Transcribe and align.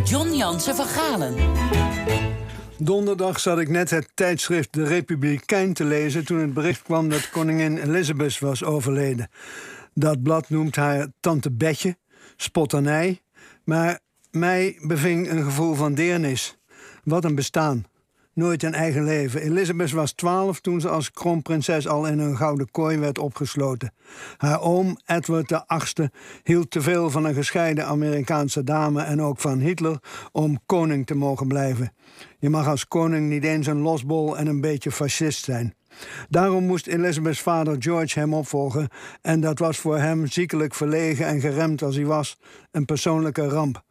John 0.00 0.32
Jansen 0.32 0.76
van 0.76 0.86
Galen. 0.86 1.34
Donderdag 2.78 3.40
zat 3.40 3.58
ik 3.58 3.68
net 3.68 3.90
het 3.90 4.10
tijdschrift 4.14 4.72
De 4.72 4.84
Republikein 4.84 5.72
te 5.72 5.84
lezen 5.84 6.24
toen 6.24 6.38
het 6.38 6.54
bericht 6.54 6.82
kwam 6.82 7.08
dat 7.08 7.30
koningin 7.30 7.78
Elizabeth 7.78 8.38
was 8.38 8.64
overleden. 8.64 9.28
Dat 9.94 10.22
blad 10.22 10.48
noemt 10.50 10.76
haar 10.76 11.06
tante 11.20 11.50
Betje, 11.50 11.96
spotternij, 12.36 13.22
maar 13.64 14.00
mij 14.30 14.78
beving 14.80 15.30
een 15.30 15.44
gevoel 15.44 15.74
van 15.74 15.94
deernis. 15.94 16.56
Wat 17.04 17.24
een 17.24 17.34
bestaan 17.34 17.84
nooit 18.34 18.62
een 18.62 18.74
eigen 18.74 19.04
leven. 19.04 19.40
Elizabeth 19.42 19.90
was 19.90 20.12
twaalf 20.12 20.60
toen 20.60 20.80
ze 20.80 20.88
als 20.88 21.10
kroonprinses 21.10 21.88
al 21.88 22.06
in 22.06 22.18
een 22.18 22.36
gouden 22.36 22.70
kooi 22.70 22.98
werd 22.98 23.18
opgesloten. 23.18 23.92
Haar 24.36 24.60
oom, 24.60 24.96
Edward 25.06 25.60
VIII, 25.66 26.08
hield 26.42 26.70
te 26.70 26.80
veel 26.80 27.10
van 27.10 27.24
een 27.24 27.34
gescheiden 27.34 27.86
Amerikaanse 27.86 28.64
dame 28.64 29.02
en 29.02 29.22
ook 29.22 29.40
van 29.40 29.58
Hitler 29.58 29.98
om 30.32 30.58
koning 30.66 31.06
te 31.06 31.14
mogen 31.14 31.48
blijven. 31.48 31.92
Je 32.38 32.50
mag 32.50 32.66
als 32.66 32.88
koning 32.88 33.28
niet 33.28 33.44
eens 33.44 33.66
een 33.66 33.80
losbol 33.80 34.38
en 34.38 34.46
een 34.46 34.60
beetje 34.60 34.90
fascist 34.90 35.44
zijn. 35.44 35.74
Daarom 36.28 36.66
moest 36.66 36.86
Elizabeth's 36.86 37.40
vader 37.40 37.76
George 37.78 38.18
hem 38.18 38.34
opvolgen 38.34 38.88
en 39.22 39.40
dat 39.40 39.58
was 39.58 39.78
voor 39.78 39.98
hem 39.98 40.26
ziekelijk 40.26 40.74
verlegen 40.74 41.26
en 41.26 41.40
geremd 41.40 41.82
als 41.82 41.94
hij 41.94 42.06
was 42.06 42.38
een 42.70 42.84
persoonlijke 42.84 43.48
ramp. 43.48 43.82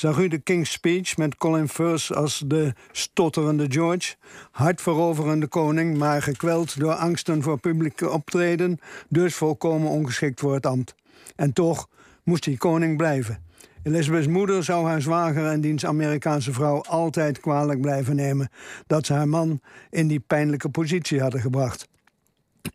Zag 0.00 0.18
u 0.18 0.28
de 0.28 0.38
King's 0.38 0.70
Speech 0.72 1.16
met 1.16 1.36
Colin 1.36 1.68
Firth 1.68 2.14
als 2.14 2.42
de 2.46 2.72
stotterende 2.92 3.66
George? 3.68 4.14
Hartveroverende 4.50 5.46
koning, 5.46 5.96
maar 5.96 6.22
gekweld 6.22 6.78
door 6.78 6.92
angsten 6.92 7.42
voor 7.42 7.58
publieke 7.58 8.10
optreden, 8.10 8.78
dus 9.08 9.34
volkomen 9.34 9.88
ongeschikt 9.88 10.40
voor 10.40 10.54
het 10.54 10.66
ambt. 10.66 10.94
En 11.36 11.52
toch 11.52 11.88
moest 12.24 12.44
hij 12.44 12.56
koning 12.56 12.96
blijven. 12.96 13.44
Elizabeth's 13.82 14.26
moeder 14.26 14.64
zou 14.64 14.86
haar 14.86 15.02
zwager 15.02 15.46
en 15.46 15.60
diens 15.60 15.86
Amerikaanse 15.86 16.52
vrouw 16.52 16.82
altijd 16.82 17.40
kwalijk 17.40 17.80
blijven 17.80 18.16
nemen 18.16 18.50
dat 18.86 19.06
ze 19.06 19.12
haar 19.12 19.28
man 19.28 19.60
in 19.90 20.08
die 20.08 20.20
pijnlijke 20.20 20.68
positie 20.68 21.20
hadden 21.20 21.40
gebracht. 21.40 21.88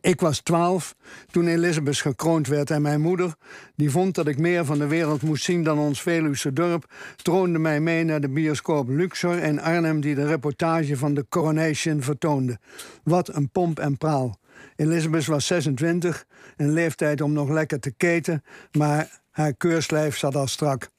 Ik 0.02 0.20
was 0.20 0.40
twaalf 0.40 0.96
toen 1.32 1.48
Elizabeth 1.48 1.98
gekroond 1.98 2.48
werd 2.48 2.72
en 2.72 2.82
mijn 2.82 3.02
moeder, 3.02 3.36
die 3.76 3.92
vond 3.92 4.16
dat 4.16 4.28
ik 4.28 4.38
meer 4.38 4.66
van 4.66 4.78
de 4.78 4.88
wereld 4.88 5.22
moest 5.22 5.44
zien 5.44 5.64
dan 5.64 5.80
ons 5.80 6.02
Veluwse 6.02 6.54
dorp, 6.54 6.92
troonde 7.16 7.60
mij 7.60 7.80
mee 7.80 8.04
naar 8.04 8.22
de 8.22 8.30
bioscoop 8.30 8.90
Luxor 8.90 9.38
in 9.38 9.62
Arnhem 9.62 10.02
die 10.02 10.16
de 10.16 10.28
reportage 10.28 10.98
van 10.98 11.14
de 11.14 11.26
coronation 11.30 12.02
vertoonde. 12.02 12.60
Wat 13.04 13.36
een 13.36 13.50
pomp 13.50 13.80
en 13.80 13.98
praal. 13.98 14.40
Elizabeth 14.76 15.26
was 15.26 15.46
26, 15.48 16.26
een 16.58 16.72
leeftijd 16.72 17.22
om 17.22 17.34
nog 17.34 17.50
lekker 17.50 17.80
te 17.80 17.92
keten, 17.92 18.44
maar 18.72 19.22
haar 19.32 19.54
keurslijf 19.54 20.18
zat 20.18 20.36
al 20.36 20.48
strak. 20.48 20.90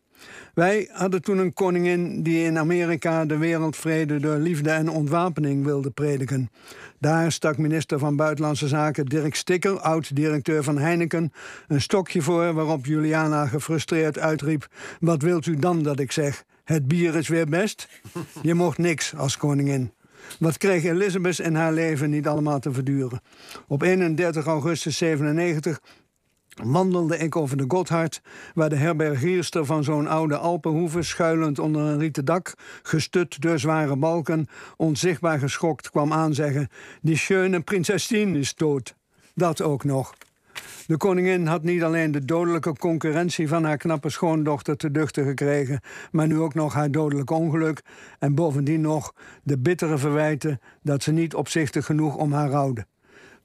Wij 0.55 0.89
hadden 0.92 1.22
toen 1.22 1.39
een 1.39 1.53
koningin 1.53 2.22
die 2.22 2.45
in 2.45 2.59
Amerika 2.59 3.25
de 3.25 3.36
wereldvrede 3.36 4.20
door 4.20 4.36
liefde 4.36 4.70
en 4.70 4.89
ontwapening 4.89 5.64
wilde 5.64 5.91
prediken. 5.91 6.50
Daar 6.98 7.33
stak 7.33 7.59
minister 7.59 7.98
van 7.98 8.17
Buitenlandse 8.17 8.69
Zaken 8.69 9.06
Dirk 9.06 9.34
Stikker, 9.34 9.81
oud-directeur 9.81 10.62
van 10.62 10.78
Heineken, 10.78 11.33
een 11.69 11.81
stokje 11.81 12.22
voor 12.22 12.53
waarop 12.53 12.87
Juliana 12.87 13.47
gefrustreerd 13.47 14.19
uitriep: 14.19 14.69
Wat 15.00 15.22
wilt 15.22 15.47
u 15.47 15.56
dan 15.56 15.83
dat 15.83 16.00
ik 16.00 16.12
zeg? 16.12 16.44
Het 16.64 16.89
bier 16.89 17.17
is 17.17 17.28
weer 17.28 17.47
best? 17.47 17.89
Je 18.42 18.55
mocht 18.55 18.78
niks 18.78 19.14
als 19.14 19.37
koningin. 19.37 19.92
Wat 20.39 20.59
kreeg 20.59 20.84
Elizabeth 20.84 21.39
in 21.39 21.55
haar 21.55 21.72
leven 21.72 22.11
niet 22.11 22.27
allemaal 22.27 22.59
te 22.59 22.72
verduren? 22.72 23.20
Op 23.69 23.83
31 23.83 24.47
augustus 24.47 24.97
97 24.97 25.81
wandelde 26.65 27.19
ik 27.19 27.37
over 27.37 27.57
de 27.57 27.65
Gotthard, 27.69 28.23
waar 28.55 28.69
de 28.69 28.77
herbergierster 28.77 29.65
van 29.65 29.85
zo'n 29.85 30.07
oude 30.07 30.37
Alpenhoeve, 30.37 31.03
schuilend 31.03 31.59
onder 31.59 31.83
een 31.83 31.99
rieten 31.99 32.25
dak, 32.25 32.55
gestut 32.83 33.41
door 33.41 33.59
zware 33.59 33.97
balken, 33.97 34.49
onzichtbaar 34.77 35.39
geschokt 35.39 35.91
kwam 35.91 36.12
aanzeggen: 36.12 36.69
Die 37.03 37.17
schöne 37.17 37.61
prinsesin 37.61 38.37
is 38.37 38.55
dood. 38.55 38.94
Dat 39.34 39.62
ook 39.62 39.84
nog. 39.84 40.15
De 40.87 40.97
koningin 40.97 41.47
had 41.47 41.62
niet 41.62 41.83
alleen 41.83 42.11
de 42.11 42.25
dodelijke 42.25 42.73
concurrentie 42.73 43.49
van 43.49 43.65
haar 43.65 43.77
knappe 43.77 44.11
schoondochter 44.11 44.77
te 44.77 44.91
duchten 44.91 45.25
gekregen, 45.25 45.81
maar 46.11 46.27
nu 46.27 46.38
ook 46.38 46.55
nog 46.55 46.75
haar 46.75 46.91
dodelijk 46.91 47.31
ongeluk 47.31 47.83
en 48.19 48.34
bovendien 48.34 48.81
nog 48.81 49.12
de 49.43 49.59
bittere 49.59 49.99
verwijten 49.99 50.61
dat 50.83 51.03
ze 51.03 51.12
niet 51.12 51.34
opzichtig 51.34 51.87
genoeg 51.87 52.17
om 52.17 52.33
haar 52.33 52.50
rouwde. 52.50 52.87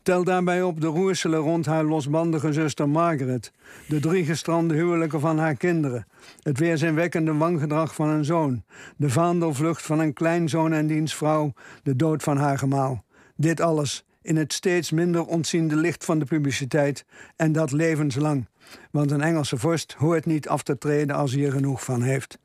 Tel 0.04 0.24
daarbij 0.24 0.64
op 0.64 0.82
de 0.82 0.88
roerselen 0.88 1.40
rond 1.40 1.66
haar 1.66 1.84
losbandige 1.84 2.54
zuster 2.54 2.90
Margaret, 2.90 3.52
de 3.88 4.00
drie 4.00 4.26
gestrande 4.26 4.74
huwelijken 4.74 5.20
van 5.20 5.38
haar 5.38 5.56
kinderen, 5.56 6.08
het 6.42 6.60
weerzinwekkende 6.60 7.34
wangedrag 7.34 7.96
van 7.96 8.10
een 8.10 8.26
zoon, 8.26 8.64
de 8.98 9.10
vaandelvlucht 9.10 9.82
van 9.82 10.00
een 10.00 10.14
kleinzoon 10.14 10.74
en 10.74 10.88
diens 10.88 11.16
vrouw, 11.16 11.54
de 11.84 11.96
dood 11.96 12.24
van 12.24 12.38
haar 12.38 12.58
gemaal. 12.58 13.04
Dit 13.36 13.62
alles 13.62 14.06
in 14.22 14.36
het 14.36 14.54
steeds 14.54 14.92
minder 14.92 15.26
ontziende 15.26 15.76
licht 15.76 16.06
van 16.06 16.20
de 16.20 16.26
publiciteit 16.26 17.06
en 17.36 17.52
dat 17.52 17.72
levenslang. 17.72 18.48
Want 18.92 19.12
een 19.12 19.22
Engelse 19.22 19.58
vorst 19.58 19.94
hoort 19.94 20.26
niet 20.26 20.48
af 20.48 20.64
te 20.64 20.78
treden 20.78 21.16
als 21.16 21.32
hij 21.32 21.46
er 21.46 21.52
genoeg 21.52 21.84
van 21.84 22.02
heeft. 22.02 22.38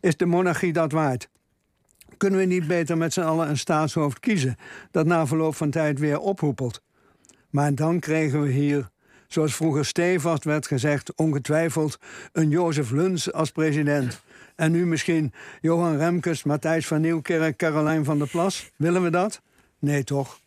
Is 0.00 0.16
de 0.16 0.26
monarchie 0.26 0.72
dat 0.72 0.92
waard? 0.92 1.28
Kunnen 2.16 2.38
we 2.38 2.46
niet 2.46 2.66
beter 2.66 2.96
met 2.98 3.12
z'n 3.12 3.20
allen 3.20 3.48
een 3.48 3.58
staatshoofd 3.58 4.20
kiezen 4.20 4.56
dat 4.90 5.06
na 5.06 5.26
verloop 5.26 5.54
van 5.54 5.70
tijd 5.70 5.98
weer 5.98 6.18
ophoepelt? 6.18 6.82
Maar 7.52 7.74
dan 7.74 8.00
kregen 8.00 8.42
we 8.42 8.48
hier, 8.48 8.90
zoals 9.26 9.54
vroeger 9.54 9.84
stevast 9.84 10.44
werd 10.44 10.66
gezegd, 10.66 11.14
ongetwijfeld 11.14 11.98
een 12.32 12.48
Jozef 12.48 12.90
Luns 12.90 13.32
als 13.32 13.50
president. 13.50 14.22
En 14.56 14.72
nu 14.72 14.86
misschien 14.86 15.32
Johan 15.60 15.96
Remkes, 15.96 16.42
Matthijs 16.42 16.86
van 16.86 17.00
Nieuwkerk, 17.00 17.56
Carolijn 17.56 18.04
van 18.04 18.18
der 18.18 18.28
Plas. 18.28 18.70
Willen 18.76 19.02
we 19.02 19.10
dat? 19.10 19.40
Nee, 19.78 20.04
toch? 20.04 20.40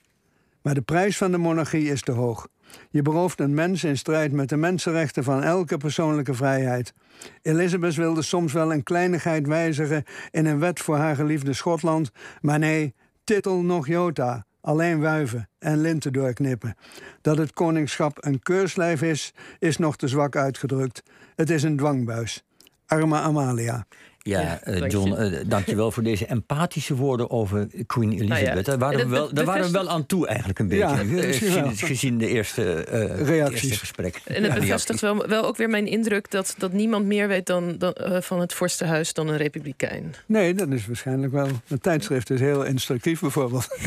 Maar 0.62 0.74
de 0.74 0.82
prijs 0.82 1.18
van 1.18 1.32
de 1.32 1.38
monarchie 1.38 1.90
is 1.90 2.02
te 2.02 2.12
hoog. 2.12 2.48
Je 2.90 3.02
berooft 3.02 3.40
een 3.40 3.54
mens 3.54 3.84
in 3.84 3.98
strijd 3.98 4.32
met 4.32 4.50
de 4.50 4.58
mensenrechten 4.58 5.24
van 5.24 5.44
elke 5.44 5.78
persoonlijke 5.78 6.34
vrijheid. 6.34 6.94
Elizabeth 7.42 7.96
wilde 7.96 8.22
soms 8.22 8.54
wel 8.54 8.74
een 8.74 8.84
kleinigheid 8.84 9.48
wijzigen 9.48 10.04
in 10.32 10.46
een 10.46 10.60
wet 10.60 10.80
voor 10.80 10.98
haar 10.98 11.16
geliefde 11.16 11.54
Schotland, 11.54 12.12
maar 12.42 12.60
nee, 12.60 12.94
titel 13.24 13.62
nog 13.62 13.88
jota 13.88 14.46
alleen 14.66 15.00
wuiven 15.00 15.50
en 15.60 15.82
linten 15.82 16.14
doorknippen. 16.14 16.76
Dat 17.22 17.38
het 17.38 17.54
koningschap 17.54 18.18
een 18.20 18.40
keurslijf 18.40 19.02
is, 19.02 19.34
is 19.60 19.78
nog 19.78 19.98
te 19.98 20.08
zwak 20.08 20.36
uitgedrukt. 20.36 21.04
Het 21.36 21.50
is 21.50 21.64
een 21.64 21.78
dwangbuis. 21.78 22.44
Arme 22.86 23.20
Amalia. 23.20 23.86
Ja, 24.18 24.68
uh, 24.68 24.90
John, 24.90 25.22
uh, 25.22 25.40
dankjewel 25.48 25.92
voor 25.92 26.04
deze 26.04 26.26
empathische 26.26 26.96
woorden 26.96 27.30
over 27.30 27.68
Queen 27.86 28.10
nou 28.10 28.22
Elizabeth. 28.22 28.66
Daar 28.66 28.78
waren, 28.78 29.00
we 29.00 29.08
wel, 29.08 29.34
daar 29.34 29.46
waren 29.46 29.66
we 29.66 29.72
wel 29.72 29.90
aan 29.90 30.06
toe 30.06 30.28
eigenlijk 30.28 30.60
een 30.60 30.68
beetje. 30.68 31.16
Ja, 31.50 31.72
gezien, 31.76 32.18
de 32.18 32.28
eerste, 32.28 32.88
uh, 32.92 33.28
Reacties. 33.28 33.62
eerste 33.62 33.80
gesprek. 33.80 34.22
En 34.26 34.44
het 34.44 34.54
bevestigt 34.54 35.02
wel, 35.02 35.28
wel 35.28 35.46
ook 35.46 35.58
weer 35.58 35.70
mijn 35.70 35.88
indruk... 35.88 36.32
dat, 36.32 36.56
dat 36.58 36.74
niemand 36.74 37.06
meer 37.06 37.28
weet 37.28 37.46
dan, 37.46 37.78
dan 37.78 37.96
van 38.22 38.40
het 38.40 38.54
Vorstenhuis 38.54 39.14
dan 39.14 39.28
een 39.28 39.38
republikein. 39.38 40.16
Nee, 40.26 40.54
dat 40.54 40.70
is 40.70 40.88
waarschijnlijk 40.88 41.34
wel. 41.34 41.48
Een 41.68 41.80
tijdschrift 41.80 42.30
is 42.30 42.40
heel 42.40 42.64
instructief 42.64 43.20
bijvoorbeeld. 43.20 43.68